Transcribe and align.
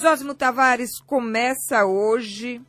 Zósimo 0.00 0.34
Tavares 0.34 0.98
começa 0.98 1.84
hoje 1.84 2.62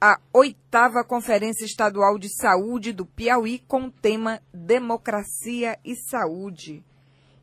a 0.00 0.18
oitava 0.32 1.04
Conferência 1.04 1.66
Estadual 1.66 2.18
de 2.18 2.34
Saúde 2.34 2.90
do 2.90 3.04
Piauí 3.04 3.58
com 3.68 3.82
o 3.82 3.90
tema 3.90 4.40
Democracia 4.50 5.78
e 5.84 5.94
Saúde. 5.94 6.82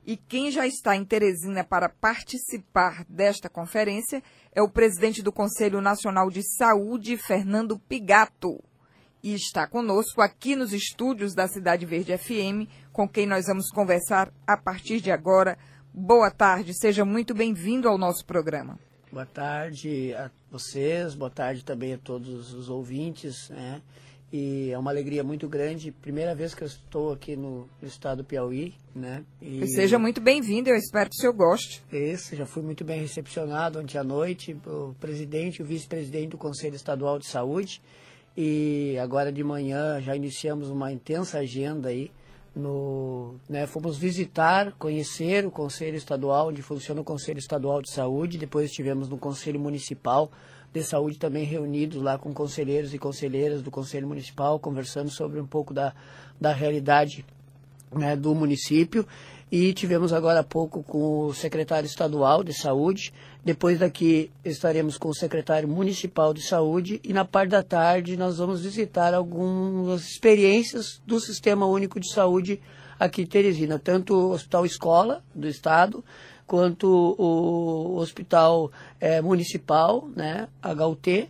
E 0.03 0.17
quem 0.17 0.49
já 0.49 0.65
está 0.65 0.95
em 0.95 1.05
Teresina 1.05 1.63
para 1.63 1.87
participar 1.87 3.05
desta 3.07 3.47
conferência 3.47 4.23
é 4.53 4.59
o 4.59 4.67
presidente 4.67 5.21
do 5.21 5.31
Conselho 5.31 5.81
Nacional 5.81 6.31
de 6.31 6.41
Saúde, 6.57 7.15
Fernando 7.15 7.77
Pigato. 7.77 8.59
E 9.21 9.35
está 9.35 9.67
conosco 9.67 10.19
aqui 10.19 10.55
nos 10.55 10.73
estúdios 10.73 11.35
da 11.35 11.47
Cidade 11.47 11.85
Verde 11.85 12.17
FM, 12.17 12.67
com 12.91 13.07
quem 13.07 13.27
nós 13.27 13.45
vamos 13.45 13.69
conversar 13.69 14.33
a 14.47 14.57
partir 14.57 14.99
de 14.99 15.11
agora. 15.11 15.59
Boa 15.93 16.31
tarde, 16.31 16.73
seja 16.73 17.05
muito 17.05 17.35
bem-vindo 17.35 17.87
ao 17.87 17.99
nosso 17.99 18.25
programa. 18.25 18.79
Boa 19.11 19.25
tarde 19.25 20.13
a 20.13 20.31
vocês, 20.49 21.15
boa 21.15 21.29
tarde 21.29 21.65
também 21.65 21.93
a 21.93 21.97
todos 21.97 22.53
os 22.53 22.69
ouvintes, 22.69 23.49
né? 23.49 23.81
E 24.31 24.71
é 24.71 24.77
uma 24.79 24.89
alegria 24.89 25.21
muito 25.21 25.49
grande, 25.49 25.91
primeira 25.91 26.33
vez 26.33 26.55
que 26.55 26.63
eu 26.63 26.67
estou 26.67 27.11
aqui 27.11 27.35
no, 27.35 27.67
no 27.81 27.87
estado 27.89 28.19
do 28.19 28.23
Piauí, 28.23 28.73
né? 28.95 29.25
E... 29.41 29.67
Seja 29.67 29.99
muito 29.99 30.21
bem-vindo, 30.21 30.69
eu 30.69 30.77
espero 30.77 31.09
que 31.09 31.17
o 31.17 31.19
senhor 31.19 31.33
goste. 31.33 31.83
Isso, 31.91 32.37
já 32.37 32.45
fui 32.45 32.63
muito 32.63 32.85
bem 32.85 33.01
recepcionado 33.01 33.81
ontem 33.81 33.97
à 33.97 34.03
noite, 34.03 34.57
o 34.65 34.95
presidente 34.97 35.57
e 35.57 35.61
o 35.61 35.65
vice-presidente 35.65 36.29
do 36.29 36.37
Conselho 36.37 36.77
Estadual 36.77 37.19
de 37.19 37.25
Saúde, 37.27 37.81
e 38.37 38.97
agora 38.97 39.29
de 39.29 39.43
manhã 39.43 39.99
já 39.99 40.15
iniciamos 40.15 40.69
uma 40.69 40.89
intensa 40.89 41.39
agenda 41.39 41.89
aí, 41.89 42.09
no, 42.55 43.35
né, 43.47 43.65
fomos 43.65 43.97
visitar, 43.97 44.73
conhecer 44.73 45.45
o 45.45 45.51
Conselho 45.51 45.95
Estadual, 45.95 46.49
onde 46.49 46.61
funciona 46.61 47.01
o 47.01 47.03
Conselho 47.03 47.39
Estadual 47.39 47.81
de 47.81 47.91
Saúde, 47.91 48.37
depois 48.37 48.69
estivemos 48.69 49.07
no 49.07 49.17
Conselho 49.17 49.59
Municipal 49.59 50.29
de 50.73 50.83
Saúde 50.83 51.17
também 51.17 51.43
reunidos 51.43 52.01
lá 52.01 52.17
com 52.17 52.33
conselheiros 52.33 52.93
e 52.93 52.97
conselheiras 52.97 53.61
do 53.61 53.69
Conselho 53.69 54.07
Municipal, 54.07 54.59
conversando 54.59 55.09
sobre 55.09 55.39
um 55.39 55.45
pouco 55.45 55.73
da, 55.73 55.93
da 56.39 56.53
realidade 56.53 57.25
né, 57.91 58.15
do 58.15 58.33
município. 58.33 59.05
E 59.51 59.73
tivemos 59.73 60.13
agora 60.13 60.39
há 60.39 60.43
pouco 60.43 60.81
com 60.81 61.25
o 61.25 61.33
secretário 61.33 61.85
estadual 61.85 62.41
de 62.41 62.53
saúde. 62.53 63.13
Depois 63.43 63.79
daqui 63.79 64.31
estaremos 64.45 64.97
com 64.97 65.09
o 65.09 65.13
secretário 65.13 65.67
municipal 65.67 66.33
de 66.33 66.41
saúde. 66.41 67.01
E 67.03 67.11
na 67.11 67.25
parte 67.25 67.49
da 67.49 67.61
tarde 67.61 68.15
nós 68.15 68.37
vamos 68.37 68.61
visitar 68.61 69.13
algumas 69.13 70.07
experiências 70.07 71.01
do 71.05 71.19
Sistema 71.19 71.65
Único 71.65 71.99
de 71.99 72.09
Saúde 72.13 72.61
aqui 72.97 73.23
em 73.23 73.25
Teresina, 73.25 73.77
tanto 73.77 74.13
o 74.13 74.31
Hospital 74.31 74.65
Escola 74.65 75.23
do 75.35 75.47
Estado, 75.49 76.01
quanto 76.47 76.87
o 77.17 77.97
Hospital 77.97 78.71
é, 79.01 79.21
Municipal, 79.21 80.07
né, 80.15 80.47
HUT, 80.63 81.29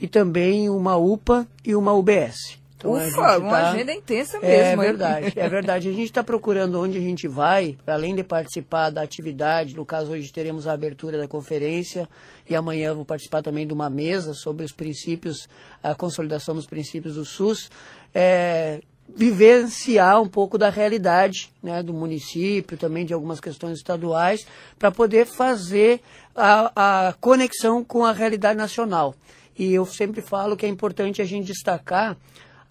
e 0.00 0.08
também 0.08 0.68
uma 0.68 0.96
UPA 0.96 1.46
e 1.64 1.76
uma 1.76 1.92
UBS. 1.92 2.61
Então, 2.82 2.94
Ufa, 2.94 3.38
uma 3.38 3.50
tá... 3.50 3.70
agenda 3.70 3.92
intensa 3.92 4.38
é 4.38 4.40
mesmo. 4.40 4.82
É 4.82 4.86
verdade, 4.86 5.32
é 5.36 5.48
verdade. 5.48 5.88
A 5.88 5.92
gente 5.92 6.06
está 6.06 6.24
procurando 6.24 6.80
onde 6.80 6.98
a 6.98 7.00
gente 7.00 7.28
vai, 7.28 7.78
além 7.86 8.14
de 8.14 8.24
participar 8.24 8.90
da 8.90 9.02
atividade. 9.02 9.76
No 9.76 9.86
caso, 9.86 10.10
hoje 10.10 10.32
teremos 10.32 10.66
a 10.66 10.72
abertura 10.72 11.16
da 11.16 11.28
conferência 11.28 12.08
e 12.48 12.56
amanhã 12.56 12.92
vou 12.92 13.04
participar 13.04 13.40
também 13.40 13.66
de 13.66 13.72
uma 13.72 13.88
mesa 13.88 14.34
sobre 14.34 14.64
os 14.64 14.72
princípios, 14.72 15.48
a 15.80 15.94
consolidação 15.94 16.56
dos 16.56 16.66
princípios 16.66 17.14
do 17.14 17.24
SUS. 17.24 17.70
É, 18.12 18.80
vivenciar 19.14 20.20
um 20.20 20.28
pouco 20.28 20.58
da 20.58 20.70
realidade 20.70 21.52
né, 21.62 21.82
do 21.82 21.92
município, 21.92 22.78
também 22.78 23.04
de 23.04 23.12
algumas 23.12 23.40
questões 23.40 23.78
estaduais, 23.78 24.46
para 24.78 24.90
poder 24.90 25.26
fazer 25.26 26.00
a, 26.34 27.08
a 27.08 27.12
conexão 27.14 27.84
com 27.84 28.04
a 28.04 28.12
realidade 28.12 28.56
nacional. 28.56 29.14
E 29.58 29.72
eu 29.72 29.84
sempre 29.84 30.22
falo 30.22 30.56
que 30.56 30.64
é 30.64 30.68
importante 30.68 31.20
a 31.20 31.24
gente 31.24 31.46
destacar 31.46 32.16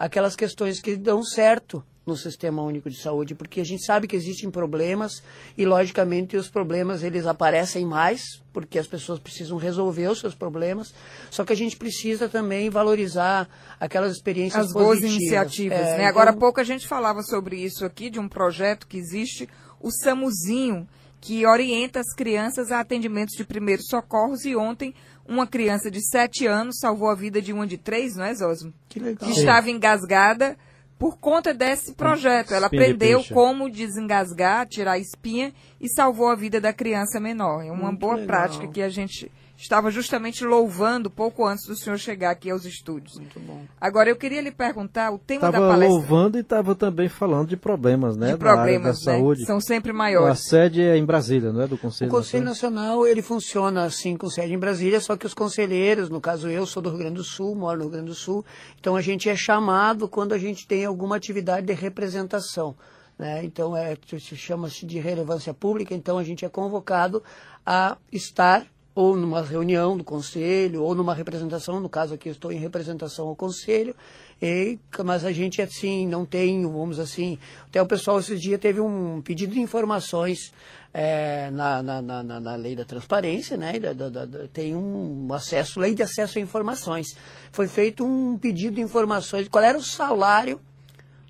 aquelas 0.02 0.34
questões 0.34 0.80
que 0.80 0.96
dão 0.96 1.22
certo 1.22 1.80
no 2.04 2.16
Sistema 2.16 2.60
Único 2.60 2.90
de 2.90 3.00
Saúde, 3.00 3.36
porque 3.36 3.60
a 3.60 3.64
gente 3.64 3.84
sabe 3.84 4.08
que 4.08 4.16
existem 4.16 4.50
problemas 4.50 5.22
e, 5.56 5.64
logicamente, 5.64 6.36
os 6.36 6.48
problemas 6.48 7.04
eles 7.04 7.24
aparecem 7.24 7.86
mais, 7.86 8.42
porque 8.52 8.80
as 8.80 8.88
pessoas 8.88 9.20
precisam 9.20 9.56
resolver 9.56 10.08
os 10.08 10.18
seus 10.18 10.34
problemas, 10.34 10.92
só 11.30 11.44
que 11.44 11.52
a 11.52 11.56
gente 11.56 11.76
precisa 11.76 12.28
também 12.28 12.68
valorizar 12.68 13.48
aquelas 13.78 14.10
experiências 14.10 14.66
As 14.66 14.72
positivas. 14.72 15.00
boas 15.00 15.14
iniciativas, 15.14 15.78
é, 15.78 15.98
né? 15.98 16.06
Agora 16.06 16.30
há 16.30 16.36
pouco 16.36 16.58
a 16.58 16.64
gente 16.64 16.88
falava 16.88 17.22
sobre 17.22 17.54
isso 17.62 17.84
aqui, 17.84 18.10
de 18.10 18.18
um 18.18 18.28
projeto 18.28 18.88
que 18.88 18.98
existe, 18.98 19.48
o 19.80 19.92
SAMUzinho, 19.92 20.88
que 21.22 21.46
orienta 21.46 22.00
as 22.00 22.12
crianças 22.12 22.72
a 22.72 22.80
atendimentos 22.80 23.36
de 23.36 23.44
primeiros 23.44 23.86
socorros 23.86 24.44
e 24.44 24.56
ontem 24.56 24.92
uma 25.24 25.46
criança 25.46 25.88
de 25.88 26.04
7 26.04 26.48
anos 26.48 26.80
salvou 26.80 27.08
a 27.08 27.14
vida 27.14 27.40
de 27.40 27.52
uma 27.52 27.64
de 27.64 27.78
3, 27.78 28.16
não 28.16 28.24
é, 28.24 28.34
Zosmo? 28.34 28.74
Que 28.88 28.98
legal. 28.98 29.30
Que 29.30 29.38
estava 29.38 29.70
engasgada 29.70 30.56
por 30.98 31.18
conta 31.18 31.54
desse 31.54 31.94
projeto. 31.94 32.52
Ela 32.52 32.66
aprendeu 32.66 33.20
de 33.20 33.32
como 33.32 33.70
desengasgar, 33.70 34.66
tirar 34.66 34.92
a 34.92 34.98
espinha 34.98 35.54
e 35.80 35.88
salvou 35.88 36.28
a 36.28 36.34
vida 36.34 36.60
da 36.60 36.72
criança 36.72 37.20
menor. 37.20 37.64
É 37.64 37.70
uma 37.70 37.90
Muito 37.90 38.00
boa 38.00 38.14
legal. 38.14 38.26
prática 38.26 38.66
que 38.66 38.82
a 38.82 38.88
gente 38.88 39.30
estava 39.62 39.90
justamente 39.90 40.44
louvando 40.44 41.08
pouco 41.08 41.46
antes 41.46 41.66
do 41.66 41.76
senhor 41.76 41.96
chegar 41.98 42.30
aqui 42.30 42.50
aos 42.50 42.64
estúdios. 42.64 43.16
Muito 43.16 43.38
bom. 43.38 43.64
Agora, 43.80 44.10
eu 44.10 44.16
queria 44.16 44.40
lhe 44.40 44.50
perguntar, 44.50 45.12
o 45.12 45.18
tema 45.18 45.40
tava 45.40 45.52
da 45.52 45.58
palestra... 45.60 45.86
Estava 45.86 45.92
louvando 45.92 46.36
e 46.36 46.40
estava 46.40 46.74
também 46.74 47.08
falando 47.08 47.48
de 47.48 47.56
problemas, 47.56 48.16
né? 48.16 48.32
De 48.32 48.38
problemas, 48.38 48.98
da, 49.00 49.12
da 49.12 49.12
né? 49.12 49.18
saúde. 49.18 49.46
São 49.46 49.60
sempre 49.60 49.92
maiores. 49.92 50.30
A 50.30 50.34
sede 50.34 50.82
é 50.82 50.96
em 50.96 51.04
Brasília, 51.04 51.52
não 51.52 51.62
é? 51.62 51.66
Do 51.66 51.78
Conselho 51.78 52.10
O 52.10 52.14
Conselho 52.14 52.44
Nacional. 52.44 52.62
Nacional, 52.62 53.06
ele 53.06 53.22
funciona 53.22 53.84
assim, 53.84 54.16
com 54.16 54.28
sede 54.28 54.52
em 54.52 54.58
Brasília, 54.58 55.00
só 55.00 55.16
que 55.16 55.26
os 55.26 55.34
conselheiros, 55.34 56.08
no 56.08 56.20
caso 56.20 56.48
eu, 56.48 56.66
sou 56.66 56.82
do 56.82 56.90
Rio 56.90 56.98
Grande 56.98 57.16
do 57.16 57.24
Sul, 57.24 57.54
moro 57.54 57.78
no 57.78 57.84
Rio 57.84 57.92
Grande 57.92 58.06
do 58.06 58.14
Sul, 58.14 58.44
então 58.78 58.96
a 58.96 59.00
gente 59.00 59.28
é 59.28 59.36
chamado 59.36 60.08
quando 60.08 60.32
a 60.32 60.38
gente 60.38 60.66
tem 60.66 60.84
alguma 60.84 61.16
atividade 61.16 61.66
de 61.66 61.72
representação. 61.72 62.74
Né? 63.18 63.44
Então, 63.44 63.76
é, 63.76 63.96
chama-se 64.18 64.86
de 64.86 64.98
relevância 64.98 65.52
pública, 65.54 65.94
então 65.94 66.18
a 66.18 66.24
gente 66.24 66.44
é 66.44 66.48
convocado 66.48 67.22
a 67.64 67.96
estar 68.10 68.66
ou 68.94 69.16
numa 69.16 69.42
reunião 69.42 69.96
do 69.96 70.04
conselho, 70.04 70.82
ou 70.82 70.94
numa 70.94 71.14
representação, 71.14 71.80
no 71.80 71.88
caso 71.88 72.14
aqui 72.14 72.28
estou 72.28 72.52
em 72.52 72.58
representação 72.58 73.28
ao 73.28 73.36
conselho, 73.36 73.96
e, 74.40 74.78
mas 75.04 75.24
a 75.24 75.32
gente 75.32 75.62
assim 75.62 76.06
não 76.06 76.26
tem, 76.26 76.62
vamos 76.62 76.98
assim, 76.98 77.38
até 77.66 77.80
o 77.80 77.86
pessoal 77.86 78.18
esses 78.18 78.40
dias 78.40 78.60
teve 78.60 78.80
um 78.80 79.22
pedido 79.22 79.54
de 79.54 79.60
informações 79.60 80.52
é, 80.92 81.50
na, 81.50 81.82
na, 81.82 82.02
na, 82.02 82.22
na, 82.22 82.56
lei 82.56 82.76
da 82.76 82.84
transparência, 82.84 83.56
né? 83.56 83.78
Da, 83.78 83.92
da, 83.94 84.26
da, 84.26 84.48
tem 84.48 84.76
um 84.76 85.32
acesso, 85.32 85.80
lei 85.80 85.94
de 85.94 86.02
acesso 86.02 86.38
a 86.38 86.42
informações. 86.42 87.16
Foi 87.50 87.66
feito 87.66 88.04
um 88.04 88.36
pedido 88.36 88.74
de 88.74 88.82
informações, 88.82 89.48
qual 89.48 89.64
era 89.64 89.78
o 89.78 89.82
salário 89.82 90.60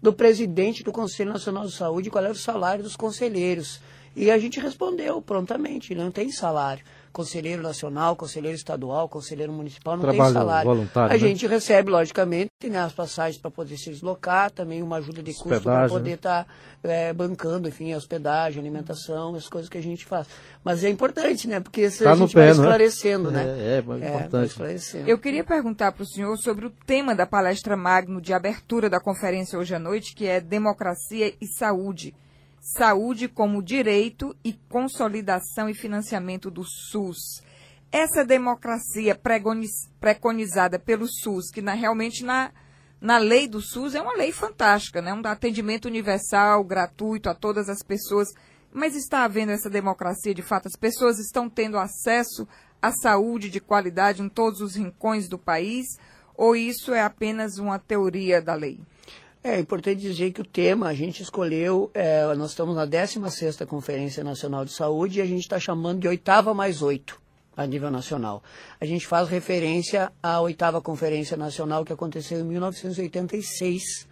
do 0.03 0.13
presidente 0.13 0.83
do 0.83 0.91
Conselho 0.91 1.33
Nacional 1.33 1.65
de 1.67 1.73
Saúde, 1.77 2.11
qual 2.11 2.25
era 2.25 2.33
o 2.33 2.37
salário 2.37 2.83
dos 2.83 2.97
conselheiros. 2.97 3.81
E 4.17 4.33
a 4.33 4.39
gente 4.39 4.59
respondeu 4.59 5.23
prontamente, 5.23 5.95
não 5.95 6.11
tem 6.11 6.33
salário 6.33 6.85
conselheiro 7.13 7.63
nacional, 7.63 8.17
conselheiro 8.17 8.57
estadual, 8.57 9.09
conselheiro 9.09 9.53
municipal, 9.53 9.97
não 9.97 10.03
Trabalho 10.03 10.33
tem 10.33 10.33
salário. 10.33 10.71
Voluntário, 10.71 11.11
a 11.11 11.13
né? 11.13 11.19
gente 11.19 11.47
recebe, 11.47 11.91
logicamente, 11.91 12.51
né, 12.65 12.79
as 12.79 12.93
passagens 12.93 13.41
para 13.41 13.51
poder 13.51 13.77
se 13.77 13.91
deslocar, 13.91 14.51
também 14.51 14.83
uma 14.83 14.97
ajuda 14.97 15.23
de 15.23 15.35
custo 15.35 15.61
para 15.61 15.89
poder 15.89 16.13
estar 16.13 16.41
né? 16.41 16.47
tá, 16.83 16.89
é, 16.89 17.13
bancando, 17.13 17.69
enfim, 17.69 17.93
a 17.93 17.97
hospedagem, 17.97 18.61
alimentação, 18.61 19.35
as 19.35 19.49
coisas 19.49 19.69
que 19.69 19.79
a 19.79 19.83
gente 19.83 20.05
faz. 20.05 20.27
Mas 20.65 20.83
é 20.83 20.89
importante, 20.89 21.47
né? 21.47 21.61
Porque 21.61 21.83
isso 21.83 22.03
tá 22.03 22.13
a 22.13 22.17
gente 22.17 22.35
pé, 22.35 22.41
vai 22.41 22.49
é? 22.49 22.53
esclarecendo, 22.53 23.29
é? 23.29 23.33
né? 23.33 23.45
É, 23.45 23.69
é, 23.71 23.77
é 23.77 24.17
importante. 24.17 24.57
Eu 25.07 25.19
queria 25.19 25.45
perguntar 25.45 25.93
para 25.93 26.03
o 26.03 26.07
senhor 26.07 26.37
sobre 26.39 26.67
o 26.67 26.71
tema 26.87 27.15
da 27.15 27.27
palestra 27.27 27.77
Magno 27.77 28.21
de 28.21 28.33
abertura 28.33 28.89
da 28.89 29.01
conferência 29.01 29.59
hoje 29.59 29.75
à 29.75 29.79
noite, 29.79 30.15
que 30.15 30.27
é 30.27 30.41
Democracia 30.41 31.35
e 31.41 31.47
Saúde 31.47 32.15
saúde 32.63 33.27
como 33.27 33.61
direito 33.61 34.37
e 34.45 34.53
consolidação 34.53 35.69
e 35.69 35.75
financiamento 35.75 36.49
do 36.49 36.63
SUS. 36.63 37.43
Essa 37.91 38.25
democracia 38.25 39.19
preconizada 40.01 40.79
pelo 40.79 41.09
SUS, 41.09 41.51
que 41.51 41.61
na, 41.61 41.75
realmente 41.75 42.25
na, 42.25 42.53
na 43.01 43.19
lei 43.19 43.49
do 43.49 43.61
SUS 43.61 43.97
é 43.97 44.01
uma 44.01 44.15
lei 44.15 44.31
fantástica, 44.31 45.03
né? 45.03 45.13
um 45.13 45.21
atendimento 45.27 45.87
universal, 45.87 46.63
gratuito 46.63 47.29
a 47.29 47.35
todas 47.35 47.69
as 47.69 47.83
pessoas, 47.83 48.29
mas 48.73 48.95
está 48.95 49.25
havendo 49.25 49.51
essa 49.51 49.69
democracia 49.69 50.33
de 50.33 50.41
fato? 50.41 50.69
As 50.69 50.77
pessoas 50.77 51.19
estão 51.19 51.51
tendo 51.51 51.77
acesso 51.77 52.47
à 52.81 52.93
saúde 52.93 53.51
de 53.51 53.61
qualidade 53.61 54.23
em 54.23 54.29
todos 54.29 54.61
os 54.61 54.77
rincões 54.77 55.29
do 55.29 55.37
país? 55.37 55.99
Ou 56.35 56.55
isso 56.55 56.95
é 56.95 57.03
apenas 57.03 57.59
uma 57.59 57.79
teoria 57.79 58.41
da 58.41 58.55
lei? 58.55 58.81
É 59.45 59.59
importante 59.59 60.01
dizer 60.01 60.31
que 60.31 60.41
o 60.41 60.45
tema 60.45 60.87
a 60.87 60.95
gente 60.95 61.21
escolheu, 61.21 61.91
é, 61.95 62.33
nós 62.37 62.51
estamos 62.51 62.77
na 62.77 62.87
16ª 62.87 63.67
Conferência 63.67 64.23
Nacional 64.23 64.65
de 64.65 64.71
Saúde 64.71 65.19
e 65.19 65.23
a 65.23 65.27
gente 65.27 65.41
está 65.41 65.59
chamando 65.59 65.99
de 65.99 66.07
oitava 66.07 66.55
mais 66.55 66.81
oito 66.81 67.21
a 67.57 67.67
nível 67.67 67.91
nacional. 67.91 68.41
A 68.81 68.87
gente 68.87 69.05
faz 69.05 69.29
referência 69.29 70.13
à 70.23 70.41
oitava 70.41 70.81
Conferência 70.81 71.37
Nacional 71.37 71.85
que 71.85 71.93
aconteceu 71.93 72.39
em 72.39 72.45
1986, 72.45 74.07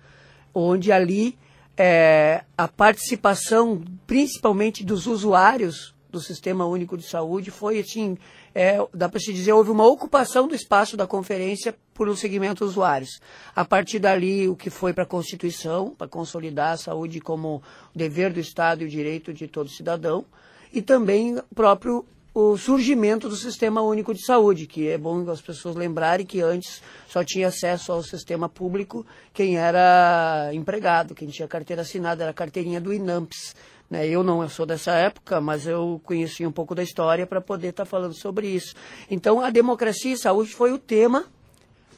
onde 0.52 0.90
ali 0.90 1.38
é, 1.76 2.42
a 2.58 2.66
participação, 2.66 3.84
principalmente 4.08 4.84
dos 4.84 5.06
usuários 5.06 5.94
do 6.10 6.20
Sistema 6.20 6.66
Único 6.66 6.98
de 6.98 7.04
Saúde 7.04 7.52
foi, 7.52 7.78
assim, 7.78 8.18
é, 8.54 8.78
dá 8.92 9.08
para 9.08 9.20
se 9.20 9.32
dizer, 9.32 9.52
houve 9.52 9.70
uma 9.70 9.86
ocupação 9.86 10.48
do 10.48 10.54
espaço 10.54 10.96
da 10.96 11.06
conferência 11.06 11.74
por 11.94 12.08
um 12.08 12.16
segmento 12.16 12.64
usuários. 12.64 13.20
A 13.54 13.64
partir 13.64 13.98
dali, 13.98 14.48
o 14.48 14.56
que 14.56 14.70
foi 14.70 14.92
para 14.92 15.04
a 15.04 15.06
Constituição, 15.06 15.90
para 15.90 16.08
consolidar 16.08 16.72
a 16.72 16.76
saúde 16.76 17.20
como 17.20 17.62
dever 17.94 18.32
do 18.32 18.40
Estado 18.40 18.82
e 18.82 18.86
o 18.86 18.88
direito 18.88 19.32
de 19.32 19.46
todo 19.46 19.68
cidadão, 19.68 20.24
e 20.72 20.82
também 20.82 21.36
o 21.36 21.54
próprio 21.54 22.04
o 22.32 22.56
surgimento 22.56 23.28
do 23.28 23.34
Sistema 23.34 23.82
Único 23.82 24.14
de 24.14 24.24
Saúde, 24.24 24.66
que 24.66 24.88
é 24.88 24.96
bom 24.96 25.28
as 25.28 25.40
pessoas 25.40 25.74
lembrarem 25.74 26.24
que 26.24 26.40
antes 26.40 26.80
só 27.08 27.24
tinha 27.24 27.48
acesso 27.48 27.90
ao 27.90 28.04
sistema 28.04 28.48
público 28.48 29.04
quem 29.34 29.56
era 29.56 30.50
empregado, 30.52 31.14
quem 31.14 31.26
tinha 31.26 31.48
carteira 31.48 31.82
assinada, 31.82 32.22
era 32.22 32.30
a 32.30 32.34
carteirinha 32.34 32.80
do 32.80 32.94
INAMPS. 32.94 33.56
Né? 33.90 34.06
Eu 34.06 34.22
não 34.22 34.48
sou 34.48 34.64
dessa 34.64 34.92
época, 34.92 35.40
mas 35.40 35.66
eu 35.66 36.00
conheci 36.04 36.46
um 36.46 36.52
pouco 36.52 36.74
da 36.74 36.82
história 36.82 37.26
para 37.26 37.40
poder 37.40 37.68
estar 37.68 37.84
tá 37.84 37.90
falando 37.90 38.14
sobre 38.14 38.46
isso. 38.46 38.74
Então, 39.10 39.40
a 39.40 39.50
democracia 39.50 40.12
e 40.12 40.16
saúde 40.16 40.54
foi 40.54 40.72
o 40.72 40.78
tema 40.78 41.26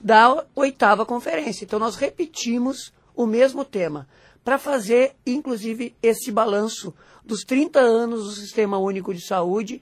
da 0.00 0.44
oitava 0.56 1.04
conferência. 1.04 1.64
Então, 1.64 1.78
nós 1.78 1.96
repetimos 1.96 2.92
o 3.14 3.26
mesmo 3.26 3.64
tema 3.64 4.08
para 4.42 4.58
fazer, 4.58 5.14
inclusive, 5.24 5.94
esse 6.02 6.32
balanço 6.32 6.94
dos 7.24 7.42
30 7.42 7.78
anos 7.78 8.24
do 8.24 8.30
Sistema 8.32 8.78
Único 8.78 9.14
de 9.14 9.24
Saúde, 9.24 9.80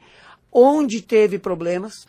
onde 0.52 1.00
teve 1.00 1.38
problemas, 1.38 2.06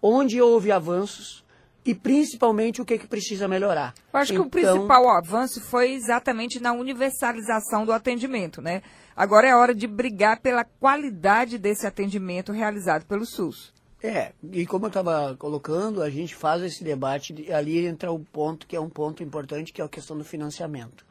onde 0.00 0.40
houve 0.40 0.70
avanços 0.72 1.43
e 1.84 1.94
principalmente 1.94 2.80
o 2.80 2.84
que, 2.84 2.98
que 2.98 3.06
precisa 3.06 3.46
melhorar. 3.46 3.94
Eu 4.12 4.20
acho 4.20 4.32
então, 4.32 4.48
que 4.48 4.56
o 4.56 4.60
então, 4.60 4.72
principal 4.72 5.08
avanço 5.10 5.60
foi 5.60 5.92
exatamente 5.92 6.58
na 6.60 6.72
universalização 6.72 7.84
do 7.84 7.92
atendimento, 7.92 8.62
né? 8.62 8.82
Agora 9.14 9.48
é 9.48 9.54
hora 9.54 9.74
de 9.74 9.86
brigar 9.86 10.40
pela 10.40 10.64
qualidade 10.64 11.58
desse 11.58 11.86
atendimento 11.86 12.52
realizado 12.52 13.04
pelo 13.04 13.26
SUS. 13.26 13.72
É, 14.02 14.32
e 14.52 14.66
como 14.66 14.84
eu 14.84 14.88
estava 14.88 15.34
colocando, 15.38 16.02
a 16.02 16.10
gente 16.10 16.34
faz 16.34 16.62
esse 16.62 16.84
debate, 16.84 17.50
ali 17.50 17.86
entra 17.86 18.12
o 18.12 18.18
ponto 18.18 18.66
que 18.66 18.76
é 18.76 18.80
um 18.80 18.90
ponto 18.90 19.22
importante, 19.22 19.72
que 19.72 19.80
é 19.80 19.84
a 19.84 19.88
questão 19.88 20.18
do 20.18 20.24
financiamento. 20.24 21.06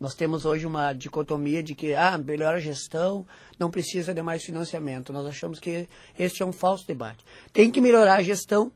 Nós 0.00 0.14
temos 0.16 0.44
hoje 0.44 0.66
uma 0.66 0.92
dicotomia 0.92 1.62
de 1.62 1.76
que, 1.76 1.94
ah, 1.94 2.18
melhora 2.18 2.56
a 2.56 2.60
gestão, 2.60 3.24
não 3.56 3.70
precisa 3.70 4.12
de 4.12 4.20
mais 4.20 4.42
financiamento. 4.42 5.12
Nós 5.12 5.24
achamos 5.24 5.60
que 5.60 5.88
este 6.18 6.42
é 6.42 6.46
um 6.46 6.52
falso 6.52 6.84
debate. 6.84 7.24
Tem 7.52 7.70
que 7.70 7.80
melhorar 7.80 8.16
a 8.16 8.22
gestão, 8.22 8.72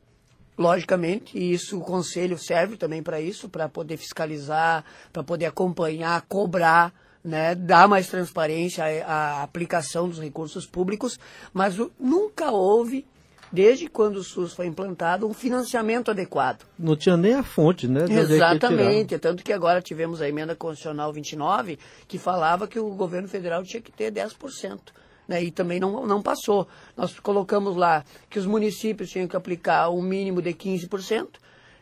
logicamente, 0.57 1.37
e 1.37 1.53
isso 1.53 1.77
o 1.77 1.81
conselho 1.81 2.37
serve 2.37 2.77
também 2.77 3.03
para 3.03 3.21
isso, 3.21 3.47
para 3.47 3.69
poder 3.69 3.97
fiscalizar, 3.97 4.83
para 5.13 5.23
poder 5.23 5.45
acompanhar, 5.45 6.21
cobrar, 6.27 6.93
né, 7.23 7.53
dar 7.53 7.87
mais 7.87 8.07
transparência 8.07 8.83
à, 9.05 9.39
à 9.39 9.43
aplicação 9.43 10.09
dos 10.09 10.19
recursos 10.19 10.65
públicos, 10.65 11.19
mas 11.53 11.77
o, 11.77 11.91
nunca 11.99 12.51
houve 12.51 13.05
desde 13.51 13.87
quando 13.87 14.17
o 14.17 14.23
SUS 14.23 14.53
foi 14.53 14.65
implantado, 14.65 15.27
um 15.27 15.33
financiamento 15.33 16.11
adequado. 16.11 16.65
Não 16.77 16.95
tinha 16.95 17.15
nem 17.15 17.33
a 17.33 17.43
fonte, 17.43 17.87
né? 17.87 18.05
Exatamente, 18.09 19.17
tanto 19.19 19.43
que 19.43 19.53
agora 19.53 19.81
tivemos 19.81 20.21
a 20.21 20.27
emenda 20.27 20.55
constitucional 20.55 21.13
29, 21.13 21.79
que 22.07 22.17
falava 22.17 22.67
que 22.67 22.79
o 22.79 22.89
governo 22.89 23.27
federal 23.27 23.63
tinha 23.63 23.81
que 23.81 23.91
ter 23.91 24.11
10%. 24.11 24.79
Né, 25.27 25.43
e 25.43 25.51
também 25.51 25.79
não, 25.79 26.07
não 26.07 26.21
passou. 26.21 26.67
Nós 26.95 27.19
colocamos 27.19 27.75
lá 27.75 28.05
que 28.29 28.39
os 28.39 28.45
municípios 28.45 29.09
tinham 29.09 29.27
que 29.27 29.35
aplicar 29.35 29.89
um 29.89 30.01
mínimo 30.01 30.41
de 30.41 30.53
15% 30.53 31.27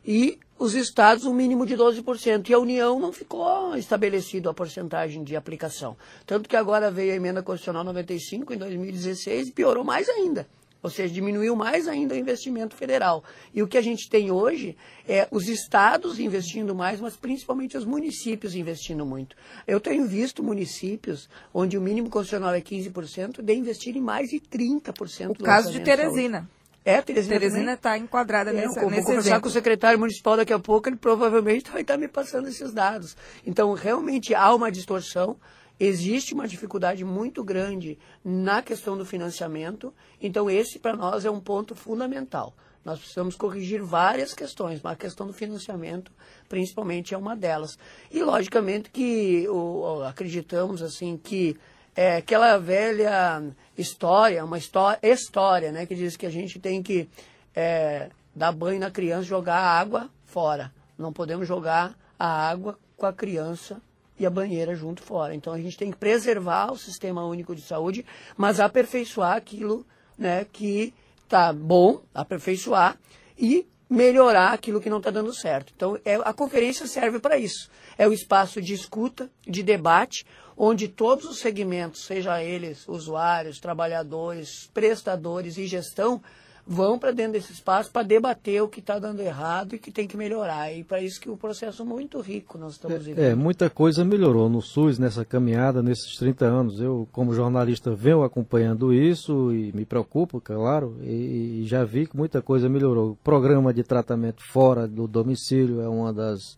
e 0.03 0.39
os 0.57 0.73
estados 0.73 1.25
um 1.25 1.33
mínimo 1.33 1.65
de 1.65 1.75
12%. 1.75 2.49
E 2.49 2.53
a 2.53 2.59
União 2.59 2.99
não 2.99 3.11
ficou 3.11 3.75
estabelecido 3.75 4.49
a 4.49 4.53
porcentagem 4.53 5.23
de 5.23 5.35
aplicação. 5.35 5.95
Tanto 6.25 6.49
que 6.49 6.55
agora 6.55 6.89
veio 6.89 7.13
a 7.13 7.15
emenda 7.15 7.43
constitucional 7.43 7.83
95 7.83 8.53
em 8.53 8.57
2016 8.57 9.49
e 9.49 9.51
piorou 9.51 9.83
mais 9.83 10.09
ainda. 10.09 10.47
Ou 10.85 10.91
seja, 10.91 11.11
diminuiu 11.11 11.55
mais 11.55 11.87
ainda 11.87 12.13
o 12.13 12.17
investimento 12.17 12.75
federal. 12.75 13.23
E 13.51 13.63
o 13.63 13.67
que 13.67 13.75
a 13.75 13.81
gente 13.81 14.07
tem 14.07 14.29
hoje 14.29 14.77
é 15.09 15.27
os 15.31 15.49
estados 15.49 16.19
investindo 16.19 16.75
mais, 16.75 17.01
mas 17.01 17.15
principalmente 17.15 17.75
os 17.75 17.83
municípios 17.83 18.53
investindo 18.53 19.03
muito. 19.03 19.35
Eu 19.65 19.79
tenho 19.79 20.05
visto 20.05 20.43
municípios 20.43 21.27
onde 21.51 21.75
o 21.75 21.81
mínimo 21.81 22.07
constitucional 22.07 22.53
é 22.53 22.61
15%, 22.61 23.41
de 23.41 23.53
investirem 23.55 23.99
mais 23.99 24.29
de 24.29 24.39
30%. 24.39 25.31
O 25.31 25.43
caso 25.43 25.71
de 25.71 25.79
Teresina. 25.79 26.47
É, 26.85 27.01
Teresina 27.01 27.39
Teresina 27.39 27.73
está 27.73 27.97
enquadrada 27.97 28.51
é, 28.51 28.53
nessa, 28.53 28.79
eu 28.79 28.87
nesse 28.87 29.01
Vou 29.01 29.05
conversar 29.05 29.29
exemplo. 29.29 29.41
com 29.41 29.47
o 29.47 29.51
secretário 29.51 29.97
municipal 29.97 30.37
daqui 30.37 30.53
a 30.53 30.59
pouco, 30.59 30.87
ele 30.87 30.97
provavelmente 30.97 31.65
vai 31.73 31.81
estar 31.81 31.97
me 31.97 32.07
passando 32.07 32.47
esses 32.47 32.71
dados. 32.71 33.17
Então, 33.43 33.73
realmente 33.73 34.35
há 34.35 34.53
uma 34.53 34.71
distorção. 34.71 35.35
Existe 35.79 36.33
uma 36.33 36.47
dificuldade 36.47 37.03
muito 37.03 37.43
grande 37.43 37.97
na 38.23 38.61
questão 38.61 38.97
do 38.97 39.05
financiamento, 39.05 39.93
então 40.21 40.49
esse 40.49 40.79
para 40.79 40.95
nós 40.95 41.25
é 41.25 41.31
um 41.31 41.39
ponto 41.39 41.75
fundamental. 41.75 42.55
Nós 42.85 42.99
precisamos 42.99 43.35
corrigir 43.35 43.81
várias 43.81 44.33
questões, 44.33 44.79
mas 44.81 44.93
a 44.93 44.95
questão 44.95 45.25
do 45.25 45.33
financiamento, 45.33 46.11
principalmente, 46.47 47.15
é 47.15 47.17
uma 47.17 47.35
delas. 47.35 47.77
E, 48.11 48.21
logicamente, 48.21 48.91
que 48.91 49.47
o, 49.49 50.03
acreditamos 50.03 50.83
assim 50.83 51.17
que 51.17 51.57
é, 51.95 52.17
aquela 52.17 52.57
velha 52.57 53.43
história, 53.75 54.45
uma 54.45 54.57
história, 54.57 54.99
história, 55.01 55.71
né, 55.71 55.85
que 55.87 55.95
diz 55.95 56.15
que 56.15 56.27
a 56.27 56.29
gente 56.29 56.59
tem 56.59 56.83
que 56.83 57.09
é, 57.55 58.11
dar 58.35 58.51
banho 58.51 58.79
na 58.79 58.91
criança, 58.91 59.23
jogar 59.23 59.57
a 59.57 59.79
água 59.79 60.09
fora. 60.23 60.71
Não 60.97 61.11
podemos 61.11 61.47
jogar 61.47 61.97
a 62.19 62.27
água 62.27 62.77
com 62.95 63.07
a 63.07 63.13
criança 63.13 63.81
e 64.17 64.25
a 64.25 64.29
banheira 64.29 64.75
junto 64.75 65.01
fora. 65.01 65.35
Então 65.35 65.53
a 65.53 65.59
gente 65.59 65.77
tem 65.77 65.91
que 65.91 65.97
preservar 65.97 66.71
o 66.71 66.77
sistema 66.77 67.25
único 67.25 67.55
de 67.55 67.61
saúde, 67.61 68.05
mas 68.37 68.59
aperfeiçoar 68.59 69.35
aquilo 69.35 69.85
né, 70.17 70.45
que 70.51 70.93
está 71.23 71.51
bom, 71.51 72.01
aperfeiçoar 72.13 72.97
e 73.37 73.67
melhorar 73.89 74.53
aquilo 74.53 74.81
que 74.81 74.89
não 74.89 74.97
está 74.97 75.11
dando 75.11 75.33
certo. 75.33 75.73
Então 75.75 75.99
é, 76.05 76.15
a 76.15 76.33
conferência 76.33 76.87
serve 76.87 77.19
para 77.19 77.37
isso. 77.37 77.69
É 77.97 78.07
o 78.07 78.13
espaço 78.13 78.61
de 78.61 78.73
escuta, 78.73 79.29
de 79.45 79.61
debate, 79.61 80.25
onde 80.57 80.87
todos 80.87 81.25
os 81.25 81.39
segmentos, 81.39 82.05
seja 82.05 82.41
eles 82.41 82.87
usuários, 82.87 83.59
trabalhadores, 83.59 84.69
prestadores 84.73 85.57
e 85.57 85.67
gestão, 85.67 86.21
vão 86.67 86.97
para 86.97 87.11
dentro 87.11 87.33
desse 87.33 87.53
espaço 87.53 87.91
para 87.91 88.01
debater 88.01 88.61
o 88.61 88.67
que 88.67 88.79
está 88.79 88.97
dando 88.97 89.21
errado 89.21 89.75
e 89.75 89.79
que 89.79 89.91
tem 89.91 90.07
que 90.07 90.17
melhorar. 90.17 90.71
E 90.73 90.83
para 90.83 90.99
isso 91.01 91.21
que 91.21 91.29
o 91.29 91.37
processo 91.37 91.83
é 91.83 91.85
muito 91.85 92.19
rico 92.19 92.57
nós 92.57 92.73
estamos 92.73 92.97
é, 92.97 92.99
vivendo. 92.99 93.23
É, 93.23 93.35
muita 93.35 93.69
coisa 93.69 94.03
melhorou 94.03 94.49
no 94.49 94.61
SUS 94.61 94.97
nessa 94.97 95.23
caminhada, 95.23 95.83
nesses 95.83 96.17
30 96.17 96.45
anos. 96.45 96.79
Eu, 96.79 97.07
como 97.11 97.33
jornalista, 97.33 97.93
venho 97.93 98.23
acompanhando 98.23 98.93
isso 98.93 99.53
e 99.53 99.71
me 99.73 99.85
preocupo, 99.85 100.41
claro, 100.41 100.97
e, 101.01 101.61
e 101.61 101.67
já 101.67 101.83
vi 101.83 102.07
que 102.07 102.17
muita 102.17 102.41
coisa 102.41 102.67
melhorou. 102.67 103.11
O 103.11 103.15
programa 103.17 103.73
de 103.73 103.83
tratamento 103.83 104.43
fora 104.51 104.87
do 104.87 105.07
domicílio 105.07 105.81
é 105.81 105.87
uma 105.87 106.11
das, 106.11 106.57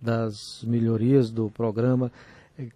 das 0.00 0.62
melhorias 0.62 1.30
do 1.30 1.50
programa 1.50 2.12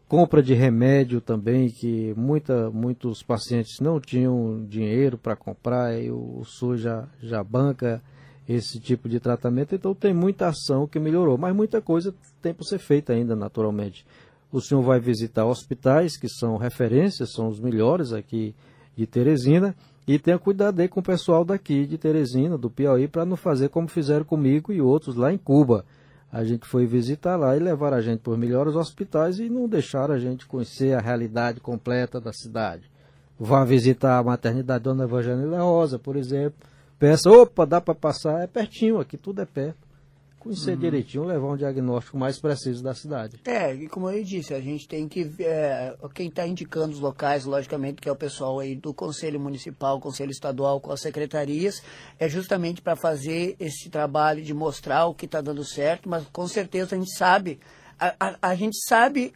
compra 0.09 0.43
de 0.43 0.55
remédio 0.55 1.21
também, 1.21 1.69
que 1.69 2.15
muita, 2.17 2.71
muitos 2.71 3.23
pacientes 3.23 3.79
não 3.81 4.01
tinham 4.01 4.65
dinheiro 4.67 5.19
para 5.19 5.37
comprar 5.37 6.01
e 6.01 6.11
o 6.11 6.43
SUS 6.45 6.81
já, 6.81 7.09
já 7.21 7.43
banca 7.45 8.03
esse 8.49 8.79
tipo 8.79 9.09
de 9.09 9.19
tratamento, 9.19 9.75
então 9.75 9.93
tem 9.93 10.15
muita 10.15 10.47
ação 10.47 10.87
que 10.87 11.01
melhorou, 11.01 11.37
mas 11.37 11.55
muita 11.55 11.81
coisa 11.81 12.15
tem 12.41 12.55
para 12.55 12.65
ser 12.65 12.79
feita 12.79 13.13
ainda 13.13 13.35
naturalmente. 13.35 14.07
O 14.53 14.61
senhor 14.61 14.83
vai 14.83 15.01
visitar 15.01 15.45
hospitais 15.45 16.17
que 16.17 16.29
são 16.29 16.57
referências, 16.57 17.33
são 17.33 17.49
os 17.49 17.59
melhores 17.59 18.13
aqui 18.13 18.55
de 18.97 19.07
Teresina, 19.07 19.75
e 20.07 20.19
tenha 20.21 20.39
cuidado 20.39 20.79
aí 20.79 20.87
com 20.87 21.01
o 21.01 21.03
pessoal 21.03 21.45
daqui 21.45 21.85
de 21.85 21.99
Teresina, 21.99 22.57
do 22.57 22.71
Piauí, 22.71 23.09
para 23.09 23.25
não 23.25 23.37
fazer 23.37 23.69
como 23.69 23.89
fizeram 23.89 24.25
comigo 24.25 24.73
e 24.73 24.81
outros 24.81 25.17
lá 25.17 25.33
em 25.33 25.39
Cuba 25.39 25.85
a 26.33 26.45
gente 26.45 26.67
foi 26.67 26.87
visitar 26.87 27.37
lá 27.37 27.57
e 27.57 27.61
levar 27.61 27.95
a 27.95 28.01
gente 28.01 28.21
por 28.21 28.37
melhores 28.37 28.75
hospitais 28.75 29.39
e 29.39 29.49
não 29.49 29.69
deixaram 29.69 30.15
a 30.15 30.19
gente 30.19 30.47
conhecer 30.47 30.95
a 30.95 31.01
realidade 31.01 31.61
completa 31.61 32.21
da 32.21 32.33
cidade. 32.33 32.91
Vá 33.39 33.65
visitar 33.65 34.19
a 34.19 34.23
maternidade 34.23 34.85
Dona 34.85 35.05
Evangelina 35.05 35.63
Rosa, 35.63 35.99
por 35.99 36.17
exemplo. 36.17 36.59
Pensa, 36.99 37.31
opa, 37.31 37.65
dá 37.67 37.81
para 37.81 37.95
passar, 37.95 38.43
é 38.43 38.47
pertinho, 38.47 38.99
aqui 38.99 39.17
tudo 39.17 39.43
é 39.43 39.47
perto 39.47 39.86
conhecer 40.39 40.73
uhum. 40.73 40.79
direitinho, 40.79 41.25
levar 41.25 41.49
um 41.49 41.57
diagnóstico 41.57 42.17
mais 42.17 42.39
preciso 42.39 42.83
da 42.83 42.95
cidade. 42.95 43.41
É, 43.45 43.75
e 43.75 43.89
como 43.89 44.11
eu 44.11 44.23
disse, 44.23 44.55
a 44.55 44.61
gente 44.61 44.87
tem 44.87 45.09
que. 45.09 45.35
É, 45.41 45.97
quem 46.15 46.29
está 46.29 46.47
indicando 46.47 46.93
os 46.93 47.01
locais, 47.01 47.45
logicamente, 47.45 48.01
que 48.01 48.09
é 48.09 48.13
o 48.13 48.17
pessoal 48.17 48.59
aí 48.61 48.75
do 48.75 48.95
Conselho 48.95 49.41
Municipal, 49.41 50.01
Conselho 50.01 50.31
Estadual, 50.31 50.81
com 50.81 50.93
as 50.93 51.01
secretarias, 51.01 51.83
é 52.19 52.29
justamente 52.29 52.81
para 52.81 52.97
fazer 52.97 53.57
esse 53.59 53.91
trabalho 53.91 54.43
de 54.43 54.55
mostrar 54.55 55.07
o 55.07 55.15
que 55.15 55.27
está 55.27 55.41
dando 55.41 55.65
certo, 55.65 56.09
mas 56.09 56.25
com 56.33 56.47
certeza 56.47 56.95
a 56.95 56.99
gente 56.99 57.17
sabe. 57.17 57.59
a, 57.99 58.15
a, 58.21 58.51
a 58.51 58.55
gente 58.55 58.77
sabe 58.87 59.33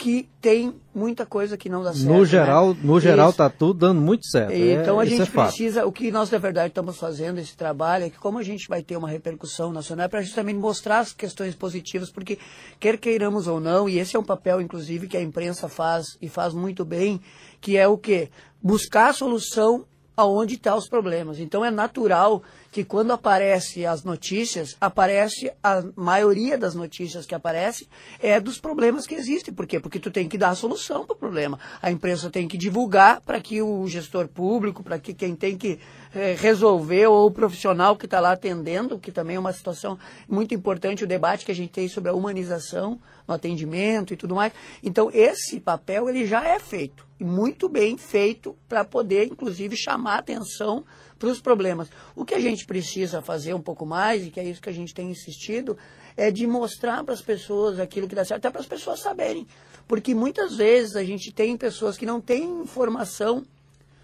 que 0.00 0.26
tem 0.40 0.74
muita 0.94 1.26
coisa 1.26 1.58
que 1.58 1.68
não 1.68 1.82
dá 1.82 1.92
certo. 1.92 2.08
No 2.08 2.20
né? 2.20 2.24
geral, 2.24 2.68
né? 2.72 2.80
no 2.82 2.98
geral 2.98 3.28
está 3.28 3.50
tudo 3.50 3.80
dando 3.80 4.00
muito 4.00 4.26
certo. 4.26 4.50
Então 4.50 4.98
é, 4.98 5.04
a 5.04 5.06
gente 5.06 5.20
é 5.20 5.26
precisa, 5.26 5.84
o 5.84 5.92
que 5.92 6.10
nós 6.10 6.30
na 6.30 6.38
verdade 6.38 6.68
estamos 6.68 6.96
fazendo 6.96 7.38
esse 7.38 7.54
trabalho 7.54 8.06
é 8.06 8.10
que 8.10 8.16
como 8.16 8.38
a 8.38 8.42
gente 8.42 8.66
vai 8.66 8.82
ter 8.82 8.96
uma 8.96 9.10
repercussão 9.10 9.70
nacional 9.70 10.06
é 10.06 10.08
para 10.08 10.22
justamente 10.22 10.56
mostrar 10.56 11.00
as 11.00 11.12
questões 11.12 11.54
positivas, 11.54 12.10
porque 12.10 12.38
quer 12.80 12.96
queiramos 12.96 13.46
ou 13.46 13.60
não, 13.60 13.90
e 13.90 13.98
esse 13.98 14.16
é 14.16 14.18
um 14.18 14.24
papel 14.24 14.62
inclusive 14.62 15.06
que 15.06 15.18
a 15.18 15.22
imprensa 15.22 15.68
faz 15.68 16.16
e 16.18 16.30
faz 16.30 16.54
muito 16.54 16.82
bem, 16.82 17.20
que 17.60 17.76
é 17.76 17.86
o 17.86 17.98
que 17.98 18.30
buscar 18.62 19.10
a 19.10 19.12
solução 19.12 19.84
aonde 20.16 20.54
estão 20.54 20.72
tá 20.72 20.78
os 20.78 20.88
problemas. 20.88 21.38
Então 21.38 21.62
é 21.62 21.70
natural 21.70 22.42
que 22.70 22.84
quando 22.84 23.12
aparece 23.12 23.84
as 23.84 24.04
notícias, 24.04 24.76
aparece 24.80 25.52
a 25.62 25.82
maioria 25.96 26.56
das 26.56 26.74
notícias 26.74 27.26
que 27.26 27.34
aparece 27.34 27.88
é 28.20 28.38
dos 28.38 28.60
problemas 28.60 29.06
que 29.06 29.14
existem. 29.14 29.52
Por 29.52 29.66
quê? 29.66 29.80
Porque 29.80 29.98
tu 29.98 30.10
tem 30.10 30.28
que 30.28 30.38
dar 30.38 30.50
a 30.50 30.54
solução 30.54 31.04
para 31.04 31.14
o 31.14 31.18
problema. 31.18 31.58
A 31.82 31.90
imprensa 31.90 32.30
tem 32.30 32.46
que 32.46 32.56
divulgar 32.56 33.20
para 33.22 33.40
que 33.40 33.60
o 33.60 33.86
gestor 33.88 34.28
público, 34.28 34.82
para 34.82 34.98
que 34.98 35.12
quem 35.12 35.34
tem 35.34 35.56
que 35.56 35.80
é, 36.14 36.36
resolver, 36.38 37.06
ou 37.06 37.26
o 37.26 37.30
profissional 37.30 37.96
que 37.96 38.04
está 38.04 38.20
lá 38.20 38.32
atendendo, 38.32 38.98
que 38.98 39.10
também 39.10 39.36
é 39.36 39.40
uma 39.40 39.52
situação 39.52 39.98
muito 40.28 40.54
importante, 40.54 41.04
o 41.04 41.08
debate 41.08 41.44
que 41.44 41.52
a 41.52 41.54
gente 41.54 41.70
tem 41.70 41.88
sobre 41.88 42.10
a 42.10 42.14
humanização 42.14 43.00
no 43.26 43.34
atendimento 43.34 44.12
e 44.12 44.16
tudo 44.16 44.34
mais. 44.34 44.52
Então, 44.82 45.10
esse 45.12 45.58
papel 45.58 46.08
ele 46.08 46.26
já 46.26 46.44
é 46.44 46.58
feito, 46.58 47.06
muito 47.18 47.68
bem 47.68 47.96
feito, 47.96 48.56
para 48.68 48.84
poder, 48.84 49.26
inclusive, 49.26 49.76
chamar 49.76 50.14
a 50.14 50.18
atenção 50.18 50.84
para 51.20 51.28
os 51.28 51.38
problemas. 51.38 51.88
O 52.16 52.24
que 52.24 52.34
a 52.34 52.40
gente 52.40 52.64
precisa 52.64 53.20
fazer 53.20 53.54
um 53.54 53.60
pouco 53.60 53.84
mais, 53.84 54.26
e 54.26 54.30
que 54.30 54.40
é 54.40 54.44
isso 54.44 54.60
que 54.60 54.70
a 54.70 54.72
gente 54.72 54.94
tem 54.94 55.10
insistido, 55.10 55.76
é 56.16 56.30
de 56.30 56.46
mostrar 56.46 57.04
para 57.04 57.12
as 57.12 57.20
pessoas 57.20 57.78
aquilo 57.78 58.08
que 58.08 58.14
dá 58.14 58.24
certo, 58.24 58.38
até 58.38 58.50
para 58.50 58.62
as 58.62 58.66
pessoas 58.66 59.00
saberem. 59.00 59.46
Porque 59.86 60.14
muitas 60.14 60.56
vezes 60.56 60.96
a 60.96 61.04
gente 61.04 61.30
tem 61.30 61.56
pessoas 61.58 61.98
que 61.98 62.06
não 62.06 62.20
têm 62.20 62.62
informação 62.62 63.44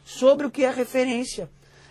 sobre 0.04 0.46
o 0.46 0.50
que 0.50 0.62
é 0.62 0.70
referência. 0.70 1.49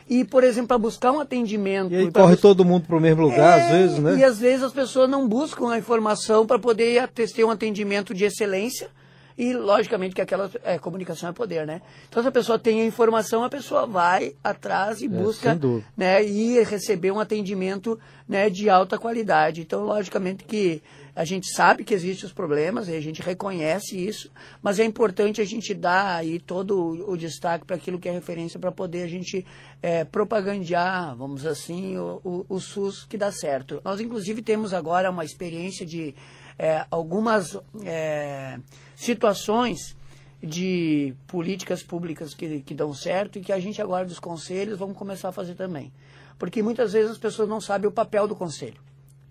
E, 0.07 0.23
por 0.23 0.43
exemplo, 0.43 0.67
para 0.67 0.77
buscar 0.77 1.11
um 1.11 1.19
atendimento. 1.19 1.91
E 1.91 1.97
aí 1.97 2.11
corre 2.11 2.33
bus... 2.33 2.41
todo 2.41 2.63
mundo 2.63 2.85
para 2.85 2.95
o 2.95 3.01
mesmo 3.01 3.23
lugar, 3.23 3.57
é, 3.57 3.63
às 3.63 3.71
vezes, 3.71 3.99
né? 3.99 4.17
E 4.17 4.23
às 4.23 4.37
vezes 4.37 4.61
as 4.61 4.71
pessoas 4.71 5.09
não 5.09 5.27
buscam 5.27 5.71
a 5.71 5.79
informação 5.79 6.45
para 6.45 6.59
poder 6.59 7.07
ter 7.07 7.43
um 7.43 7.49
atendimento 7.49 8.13
de 8.13 8.25
excelência 8.25 8.91
e, 9.37 9.53
logicamente, 9.53 10.15
que 10.15 10.21
aquela 10.21 10.49
é, 10.63 10.79
comunicação 10.79 11.29
é 11.29 11.33
poder, 11.33 11.67
né? 11.67 11.81
Então, 12.07 12.23
se 12.23 12.29
a 12.29 12.31
pessoa 12.31 12.57
tem 12.57 12.81
a 12.81 12.85
informação, 12.85 13.43
a 13.43 13.49
pessoa 13.49 13.85
vai 13.85 14.35
atrás 14.43 15.01
e 15.01 15.05
é, 15.05 15.09
busca 15.09 15.59
né, 15.95 16.23
e 16.23 16.63
receber 16.63 17.11
um 17.11 17.19
atendimento 17.19 17.99
né, 18.27 18.49
de 18.49 18.69
alta 18.69 18.97
qualidade. 18.97 19.61
Então, 19.61 19.83
logicamente 19.83 20.45
que 20.45 20.81
a 21.15 21.23
gente 21.23 21.47
sabe 21.53 21.83
que 21.83 21.93
existem 21.93 22.27
os 22.27 22.33
problemas, 22.33 22.89
a 22.89 22.99
gente 22.99 23.21
reconhece 23.21 23.97
isso, 23.97 24.29
mas 24.61 24.79
é 24.79 24.83
importante 24.83 25.39
a 25.39 25.45
gente 25.45 25.73
dar 25.73 26.17
aí 26.17 26.39
todo 26.39 27.09
o 27.09 27.15
destaque 27.15 27.65
para 27.65 27.77
aquilo 27.77 27.97
que 27.97 28.09
é 28.09 28.11
referência 28.11 28.59
para 28.59 28.71
poder 28.71 29.03
a 29.03 29.07
gente 29.07 29.45
é, 29.81 30.03
propagandear, 30.03 31.15
vamos 31.15 31.45
assim, 31.45 31.97
o, 31.97 32.19
o, 32.21 32.45
o 32.49 32.59
SUS 32.59 33.05
que 33.05 33.17
dá 33.17 33.31
certo. 33.31 33.81
Nós, 33.83 34.01
inclusive, 34.01 34.41
temos 34.41 34.73
agora 34.73 35.09
uma 35.09 35.23
experiência 35.23 35.85
de 35.85 36.13
é, 36.57 36.85
algumas 36.89 37.57
é, 37.83 38.59
situações 38.95 39.95
de 40.41 41.13
políticas 41.27 41.81
públicas 41.81 42.33
que, 42.33 42.61
que 42.61 42.73
dão 42.73 42.93
certo 42.93 43.39
e 43.39 43.41
que 43.41 43.51
a 43.51 43.59
gente 43.59 43.81
agora 43.81 44.05
dos 44.05 44.19
conselhos 44.19 44.77
vamos 44.77 44.97
começar 44.97 45.29
a 45.29 45.31
fazer 45.31 45.55
também. 45.55 45.91
Porque 46.37 46.61
muitas 46.61 46.93
vezes 46.93 47.11
as 47.11 47.17
pessoas 47.17 47.49
não 47.49 47.61
sabem 47.61 47.87
o 47.87 47.91
papel 47.91 48.27
do 48.27 48.35
conselho. 48.35 48.79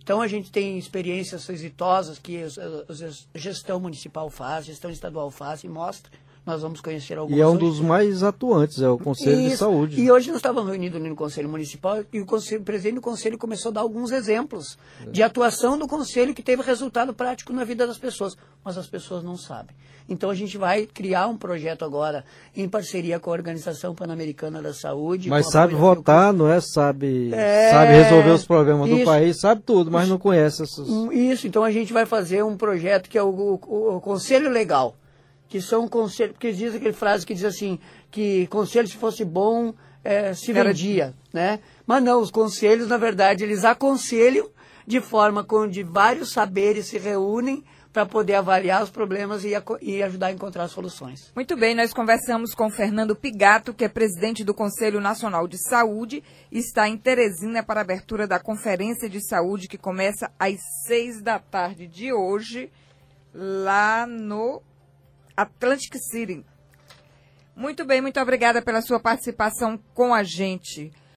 Então 0.03 0.21
a 0.21 0.29
gente 0.29 0.51
tem 0.51 0.77
experiências 0.77 1.49
exitosas 1.49 2.19
que 2.19 2.43
a 2.43 3.39
gestão 3.39 3.81
municipal 3.81 4.29
faz, 4.29 4.67
gestão 4.67 4.91
estadual 4.91 5.31
faz 5.31 5.65
e 5.65 5.69
mostra 5.69 6.11
nós 6.47 6.61
vamos 6.61 6.81
conhecer 6.81 7.17
alguns. 7.17 7.37
E 7.37 7.41
é 7.41 7.47
um 7.47 7.57
dos 7.57 7.81
mais 7.81 8.23
atuantes, 8.23 8.83
é 8.83 8.89
o 8.89 8.99
Conselho 8.99 9.41
Isso. 9.41 9.51
de 9.51 9.57
Saúde. 9.57 10.01
E 10.01 10.11
hoje 10.11 10.29
nós 10.29 10.37
estávamos 10.37 10.71
reunidos 10.71 11.01
no 11.01 11.17
Conselho 11.17 11.49
Municipal 11.49 12.05
e 12.13 12.21
o, 12.21 12.27
conselho, 12.27 12.61
o 12.61 12.65
presidente 12.65 12.97
do 12.97 13.01
Conselho 13.01 13.39
começou 13.39 13.71
a 13.71 13.73
dar 13.73 13.81
alguns 13.81 14.11
exemplos 14.11 14.77
é. 15.07 15.11
de 15.11 15.23
atuação 15.23 15.79
do 15.79 15.89
Conselho 15.89 16.35
que 16.35 16.43
teve 16.43 16.63
resultado 16.63 17.15
prático 17.15 17.53
na 17.53 17.65
vida 17.65 17.87
das 17.87 17.97
pessoas, 17.97 18.37
mas 18.63 18.77
as 18.77 18.87
pessoas 18.87 19.25
não 19.25 19.39
sabem. 19.39 19.75
Então 20.07 20.29
a 20.29 20.35
gente 20.35 20.59
vai 20.59 20.85
criar 20.85 21.29
um 21.29 21.37
projeto 21.37 21.83
agora 21.83 22.27
em 22.55 22.69
parceria 22.69 23.19
com 23.19 23.31
a 23.31 23.33
Organização 23.33 23.95
Pan-Americana 23.95 24.61
da 24.61 24.75
Saúde. 24.75 25.31
Mas 25.31 25.51
sabe 25.51 25.75
votar, 25.75 26.31
não 26.31 26.47
é? 26.47 26.61
Sabe, 26.61 27.33
é... 27.33 27.71
sabe 27.71 27.93
resolver 27.93 28.31
os 28.31 28.45
problemas 28.45 28.91
Isso. 28.91 28.99
do 28.99 29.05
país, 29.07 29.41
sabe 29.41 29.63
tudo, 29.65 29.91
mas 29.91 30.07
não 30.07 30.19
conhece 30.19 30.63
essas. 30.63 30.87
Isso, 31.11 31.47
então 31.47 31.65
a 31.65 31.71
gente 31.71 31.91
vai 31.91 32.05
fazer 32.05 32.45
um 32.45 32.55
projeto 32.55 33.09
que 33.09 33.17
é 33.17 33.23
o, 33.23 33.31
o, 33.31 33.97
o 33.97 34.01
Conselho 34.03 34.51
Legal 34.51 34.95
que 35.49 35.61
são 35.61 35.89
conselhos, 35.89 36.33
porque 36.33 36.53
diz 36.53 36.75
aquele 36.75 36.93
frase 36.93 37.27
que 37.27 37.35
diz 37.35 37.45
assim, 37.45 37.79
que 38.11 38.47
conselho 38.49 38.89
se 38.89 38.97
fosse 38.97 39.25
bom, 39.25 39.75
é, 40.03 40.35
se 40.35 40.53
vendia, 40.53 41.15
né? 41.33 41.61
Mas 41.87 42.03
não, 42.03 42.21
os 42.21 42.31
conselhos, 42.31 42.89
na 42.89 42.97
verdade, 42.97 43.45
eles 43.45 43.65
aconselham 43.65 44.51
de 44.87 45.01
forma 45.01 45.47
onde 45.51 45.83
vários 45.83 46.31
saberes 46.31 46.87
se 46.87 46.99
reúnem 46.99 47.65
para 47.95 48.05
poder 48.05 48.35
avaliar 48.35 48.83
os 48.83 48.91
problemas 48.91 49.45
e, 49.45 49.53
e, 49.81 50.03
ajudar 50.03 50.27
a 50.27 50.33
encontrar 50.33 50.67
soluções. 50.67 51.31
Muito 51.33 51.57
bem, 51.57 51.77
nós 51.77 51.95
conversamos 51.95 52.53
com 52.53 52.69
Fernando 52.69 53.15
Pigato, 53.15 53.73
que 53.73 53.85
é 53.85 53.89
presidente 53.89 54.43
do 54.43 54.53
Conselho 54.53 55.01
Nacional 55.01 55.47
de 55.47 55.57
Saúde 55.69 56.23
e 56.51 56.59
está 56.59 56.89
em 56.89 56.99
Teresina 56.99 57.63
para 57.63 57.81
a 57.81 57.85
abertura 57.85 58.27
da 58.27 58.41
Conferência 58.41 59.09
de 59.09 59.25
Saúde 59.25 59.69
que 59.69 59.79
começa 59.79 60.29
às 60.37 60.57
seis 60.85 61.23
da 61.23 61.39
tarde 61.39 61.87
de 61.87 62.13
hoje, 62.13 62.69
lá 63.33 64.09
no 64.09 64.61
Atlantic 65.37 65.97
City. 65.97 66.45
Muito 67.57 67.85
bem, 67.85 68.01
muito 68.01 68.21
obrigada 68.21 68.61
pela 68.61 68.83
sua 68.83 68.99
participação 68.99 69.79
com 69.95 70.13
a 70.13 70.23
gente. 70.23 70.93